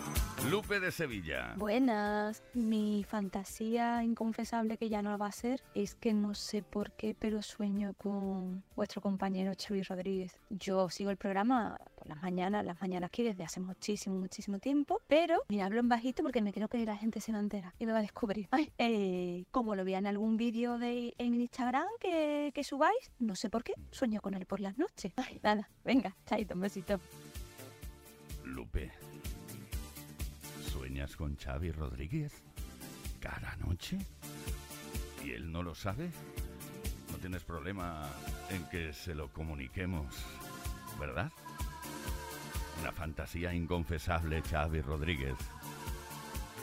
Lupe 0.50 0.80
de 0.80 0.92
Sevilla. 0.92 1.56
Buenas, 1.58 2.44
mi 2.54 3.04
fantasía 3.04 4.04
inconfesable 4.04 4.78
que 4.78 4.90
ya 4.90 5.02
no 5.02 5.18
va 5.18 5.28
a 5.28 5.32
ser 5.32 5.64
es 5.74 5.96
que 5.96 6.14
no 6.14 6.36
sé 6.36 6.62
por 6.62 6.92
qué, 6.92 7.16
pero 7.18 7.42
sueño 7.42 7.94
con 7.98 8.64
vuestro 8.76 9.02
compañero 9.02 9.54
Xavi 9.58 9.82
Rodríguez. 9.84 10.40
Yo 10.50 10.90
sigo 10.90 11.10
el 11.10 11.18
programa 11.18 11.80
por 11.96 12.08
las 12.08 12.22
mañanas, 12.22 12.64
las 12.64 12.80
mañanas 12.80 13.08
aquí 13.08 13.24
desde 13.24 13.44
hace 13.44 13.60
muchísimo, 13.60 14.18
muchísimo 14.18 14.60
tiempo, 14.60 15.02
pero 15.08 15.42
mira, 15.50 15.66
hablo 15.66 15.80
en 15.80 15.90
bajito 15.90 16.22
porque 16.22 16.42
me 16.42 16.54
creo 16.54 16.68
que 16.68 16.86
la 16.86 16.98
gente 16.98 17.22
se 17.22 17.32
va 17.32 17.40
a 17.40 17.42
enterar 17.42 17.74
y 17.80 17.86
me 17.86 17.92
va 17.92 18.00
a 18.00 18.04
descubrir. 18.04 18.48
Ay, 18.52 18.72
eh, 18.78 19.46
como 19.52 19.76
lo 19.76 19.84
vean 19.84 20.06
en 20.06 20.08
algún 20.08 20.38
vídeo 20.38 20.78
de 20.78 21.16
en 21.18 21.34
Instagram 21.34 21.88
que, 22.00 22.52
que 22.54 22.64
subáis, 22.64 23.12
no 23.20 23.36
sé 23.36 23.50
por 23.50 23.64
qué, 23.64 23.74
sueño 23.92 24.22
con 24.22 24.36
él 24.36 24.46
por 24.46 24.60
las 24.60 24.78
noches. 24.78 25.14
Ay, 25.16 25.40
nada, 25.42 25.70
venga, 25.84 26.16
chaito, 26.26 26.54
un 26.54 26.62
besito. 26.62 27.00
Lupe. 28.46 28.92
¿Sueñas 30.72 31.16
con 31.16 31.36
Xavi 31.36 31.72
Rodríguez? 31.72 32.44
¿Cada 33.20 33.56
noche? 33.58 33.98
¿Y 35.24 35.32
él 35.32 35.52
no 35.52 35.64
lo 35.64 35.74
sabe? 35.74 36.10
No 37.12 37.18
tienes 37.18 37.44
problema 37.44 38.08
en 38.50 38.64
que 38.70 38.94
se 38.94 39.16
lo 39.16 39.30
comuniquemos, 39.30 40.06
¿verdad? 41.00 41.32
Una 42.82 42.92
fantasía 42.92 43.54
inconfesable, 43.54 44.42
Xavi 44.42 44.82
Rodríguez. 44.82 45.36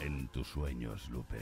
En 0.01 0.29
tus 0.29 0.49
sueños, 0.49 1.09
Lupe. 1.11 1.41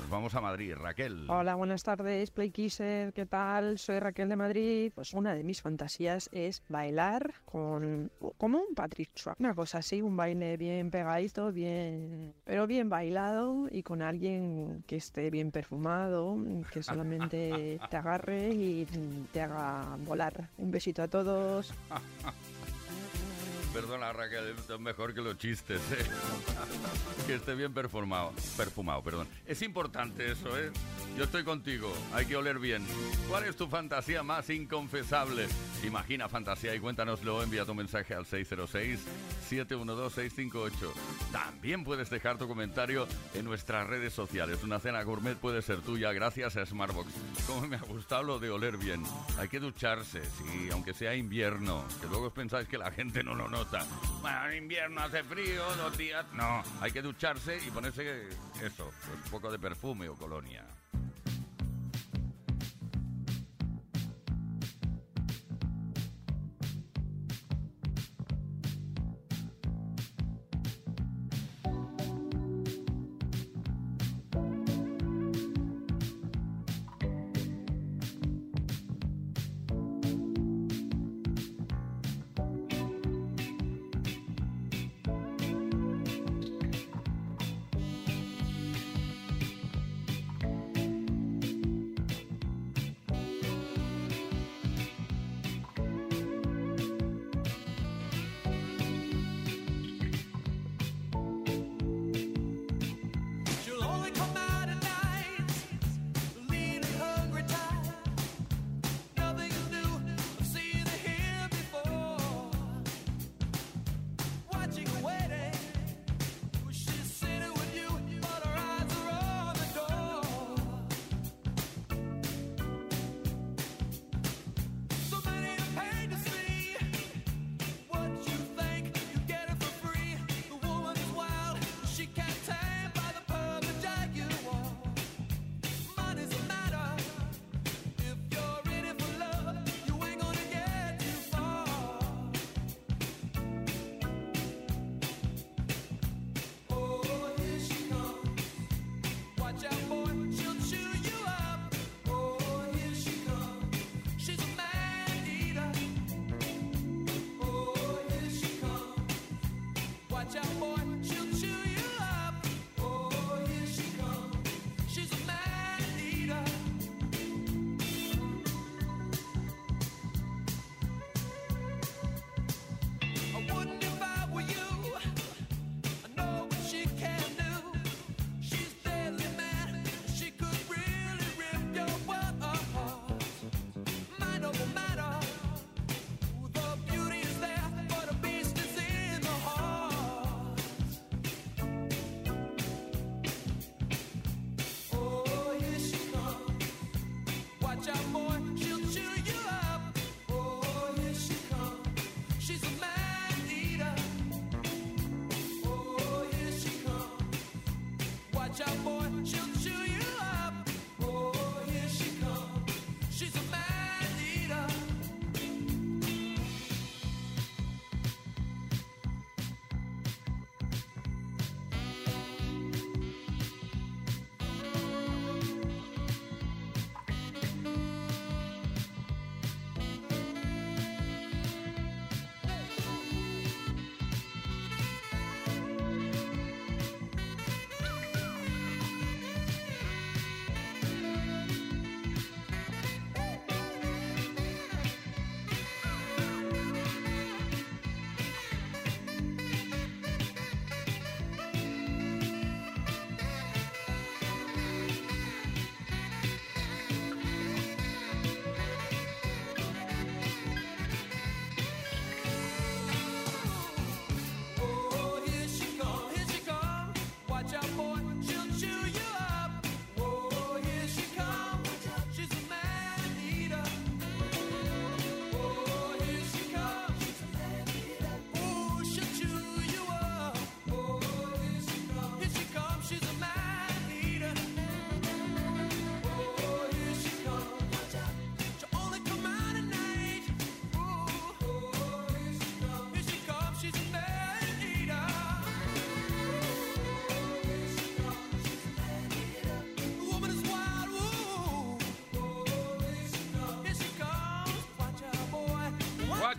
Nos 0.00 0.08
vamos 0.08 0.34
a 0.34 0.40
Madrid, 0.40 0.74
Raquel. 0.74 1.28
Hola, 1.28 1.54
buenas 1.54 1.82
tardes, 1.82 2.30
Play 2.30 2.50
Kisser, 2.50 3.12
¿qué 3.12 3.26
tal? 3.26 3.78
Soy 3.78 3.98
Raquel 4.00 4.28
de 4.28 4.36
Madrid. 4.36 4.92
Pues 4.94 5.12
una 5.12 5.34
de 5.34 5.44
mis 5.44 5.60
fantasías 5.60 6.30
es 6.32 6.62
bailar 6.68 7.34
con 7.44 8.10
como 8.38 8.58
un 8.58 8.74
Patrick 8.74 9.10
Swayze, 9.14 9.40
una 9.40 9.54
cosa 9.54 9.78
así, 9.78 10.00
un 10.00 10.16
baile 10.16 10.56
bien 10.56 10.90
pegadito, 10.90 11.52
bien, 11.52 12.34
pero 12.44 12.66
bien 12.66 12.88
bailado 12.88 13.68
y 13.70 13.82
con 13.82 14.00
alguien 14.02 14.82
que 14.86 14.96
esté 14.96 15.30
bien 15.30 15.50
perfumado, 15.50 16.36
que 16.72 16.82
solamente 16.82 17.78
te 17.90 17.96
agarre 17.96 18.50
y 18.50 18.86
te 19.32 19.42
haga 19.42 19.96
volar. 20.00 20.48
Un 20.56 20.70
besito 20.70 21.02
a 21.02 21.08
todos. 21.08 21.74
Perdona, 23.72 24.12
Raquel, 24.12 24.56
es 24.56 24.80
mejor 24.80 25.14
que 25.14 25.20
los 25.20 25.38
chistes, 25.38 25.80
¿eh? 25.92 26.04
que 27.26 27.36
esté 27.36 27.54
bien 27.54 27.72
perfumado, 27.72 28.32
perfumado, 28.56 29.02
perdón. 29.02 29.28
Es 29.46 29.62
importante 29.62 30.32
eso, 30.32 30.58
¿eh? 30.58 30.72
Yo 31.16 31.24
estoy 31.24 31.44
contigo, 31.44 31.92
hay 32.12 32.26
que 32.26 32.36
oler 32.36 32.58
bien. 32.58 32.84
¿Cuál 33.28 33.44
es 33.44 33.56
tu 33.56 33.68
fantasía 33.68 34.22
más 34.22 34.50
inconfesable? 34.50 35.46
Imagina 35.84 36.28
fantasía 36.28 36.74
y 36.74 36.80
cuéntanoslo, 36.80 37.42
envía 37.42 37.64
tu 37.64 37.74
mensaje 37.74 38.14
al 38.14 38.24
606-712-658. 38.24 40.70
También 41.32 41.84
puedes 41.84 42.10
dejar 42.10 42.38
tu 42.38 42.48
comentario 42.48 43.06
en 43.34 43.44
nuestras 43.44 43.86
redes 43.86 44.12
sociales. 44.12 44.62
Una 44.62 44.80
cena 44.80 45.02
gourmet 45.02 45.36
puede 45.36 45.62
ser 45.62 45.80
tuya 45.80 46.12
gracias 46.12 46.56
a 46.56 46.66
Smartbox. 46.66 47.08
Como 47.46 47.66
me 47.66 47.76
ha 47.76 47.80
gustado 47.80 48.24
lo 48.24 48.38
de 48.38 48.50
oler 48.50 48.76
bien. 48.76 49.02
Hay 49.38 49.48
que 49.48 49.60
ducharse, 49.60 50.22
sí, 50.22 50.68
aunque 50.72 50.94
sea 50.94 51.14
invierno, 51.14 51.84
que 52.00 52.08
luego 52.08 52.30
pensáis 52.30 52.68
que 52.68 52.78
la 52.78 52.90
gente 52.90 53.22
no 53.22 53.34
lo 53.34 53.48
Bueno, 54.20 54.48
en 54.48 54.62
invierno 54.64 55.00
hace 55.00 55.22
frío, 55.22 55.64
dos 55.76 55.96
días. 55.96 56.24
No, 56.32 56.62
hay 56.80 56.92
que 56.92 57.02
ducharse 57.02 57.58
y 57.66 57.70
ponerse 57.70 58.28
eso, 58.62 58.90
un 59.24 59.30
poco 59.30 59.50
de 59.50 59.58
perfume 59.58 60.08
o 60.08 60.14
colonia. 60.14 60.64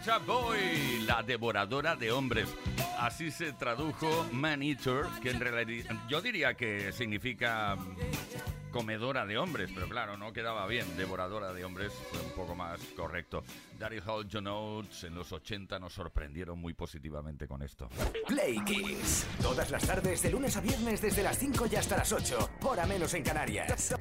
Soulja 0.01 0.17
Boy, 0.25 1.01
la 1.05 1.21
devoradora 1.21 1.95
de 1.95 2.11
hombres. 2.11 2.49
Así 2.97 3.29
se 3.29 3.53
tradujo 3.53 4.27
Man 4.31 4.63
Eater, 4.63 5.05
que 5.21 5.29
en 5.29 5.39
realidad 5.39 5.95
yo 6.09 6.21
diría 6.21 6.55
que 6.55 6.91
significa 6.91 7.75
mm, 7.75 8.71
comedora 8.71 9.27
de 9.27 9.37
hombres, 9.37 9.69
pero 9.73 9.87
claro, 9.87 10.17
no 10.17 10.33
quedaba 10.33 10.65
bien. 10.65 10.97
Devoradora 10.97 11.53
de 11.53 11.63
hombres 11.63 11.93
fue 12.09 12.19
un 12.19 12.31
poco 12.31 12.55
más 12.55 12.79
correcto. 12.95 13.43
Daddy 13.77 13.99
Hall 14.05 14.27
John 14.31 14.47
Oates 14.47 15.03
en 15.03 15.13
los 15.13 15.31
80 15.31 15.77
nos 15.77 15.93
sorprendieron 15.93 16.57
muy 16.59 16.73
positivamente 16.73 17.47
con 17.47 17.61
esto. 17.61 17.87
Play 18.27 18.59
Kiss. 18.65 19.27
Todas 19.39 19.69
las 19.69 19.85
tardes, 19.85 20.23
de 20.23 20.31
lunes 20.31 20.57
a 20.57 20.61
viernes, 20.61 21.01
desde 21.01 21.21
las 21.21 21.37
5 21.37 21.67
y 21.71 21.75
hasta 21.75 21.97
las 21.97 22.11
8. 22.11 22.49
Hora 22.63 22.87
menos 22.87 23.13
en 23.13 23.23
Canarias. 23.23 23.95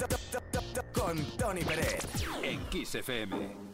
Con 0.94 1.36
Tony 1.36 1.62
Pérez. 1.62 2.06
En 2.42 2.60
Kiss 2.68 2.94
FM. 2.94 3.69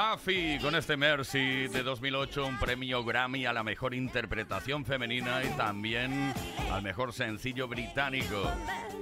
Duffy 0.00 0.58
con 0.62 0.74
este 0.74 0.96
Mercy 0.96 1.68
de 1.68 1.82
2008, 1.82 2.46
un 2.46 2.58
premio 2.58 3.04
Grammy 3.04 3.44
a 3.44 3.52
la 3.52 3.62
mejor 3.62 3.92
interpretación 3.92 4.86
femenina 4.86 5.44
y 5.44 5.48
también 5.58 6.32
al 6.70 6.82
mejor 6.82 7.12
sencillo 7.12 7.68
británico. 7.68 8.50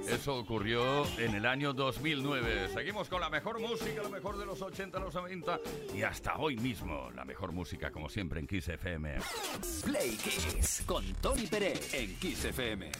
Eso 0.05 0.35
ocurrió 0.35 1.05
en 1.17 1.35
el 1.35 1.45
año 1.45 1.71
2009. 1.71 2.69
Seguimos 2.73 3.07
con 3.07 3.21
la 3.21 3.29
mejor 3.29 3.61
música, 3.61 4.03
lo 4.03 4.09
mejor 4.09 4.37
de 4.37 4.45
los 4.45 4.61
80, 4.61 4.99
los 4.99 5.13
90 5.13 5.59
y 5.95 6.01
hasta 6.01 6.35
hoy 6.35 6.57
mismo 6.57 7.09
la 7.15 7.23
mejor 7.23 7.53
música 7.53 7.91
como 7.91 8.09
siempre 8.09 8.41
en 8.41 8.47
Kiss 8.47 8.67
FM. 8.67 9.19
Play 9.85 10.17
Kiss 10.17 10.83
con 10.85 11.05
Tony 11.21 11.47
Pérez 11.47 11.93
en 11.93 12.13
Kiss 12.17 12.43
FM. 12.43 12.91